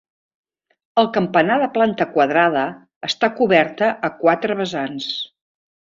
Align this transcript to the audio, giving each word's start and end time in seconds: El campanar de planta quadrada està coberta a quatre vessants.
El 1.01 1.09
campanar 1.17 1.57
de 1.65 1.67
planta 1.75 2.07
quadrada 2.15 2.63
està 3.11 3.29
coberta 3.41 3.93
a 4.09 4.15
quatre 4.23 4.57
vessants. 4.63 5.11